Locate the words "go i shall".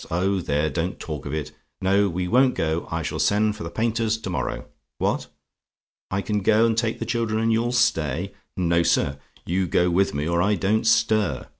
2.55-3.19